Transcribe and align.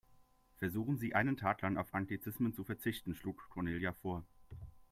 Versuchen 0.57 0.97
Sie, 0.97 1.13
einen 1.13 1.37
Tag 1.37 1.61
lang 1.61 1.77
auf 1.77 1.93
Anglizismen 1.93 2.55
zu 2.55 2.63
verzichten, 2.63 3.13
schlug 3.13 3.47
Cornelia 3.51 3.93
vor. 3.93 4.23